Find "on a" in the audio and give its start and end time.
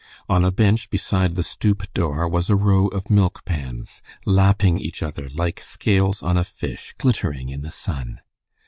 0.27-0.51, 6.23-6.43